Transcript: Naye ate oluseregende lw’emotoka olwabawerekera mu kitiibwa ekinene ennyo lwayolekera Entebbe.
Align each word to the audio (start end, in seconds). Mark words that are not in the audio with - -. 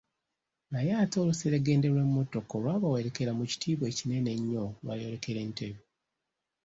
Naye 0.71 0.91
ate 1.03 1.15
oluseregende 1.23 1.87
lw’emotoka 1.93 2.51
olwabawerekera 2.57 3.31
mu 3.39 3.43
kitiibwa 3.51 3.85
ekinene 3.91 4.29
ennyo 4.35 4.65
lwayolekera 4.83 5.39
Entebbe. 5.45 5.81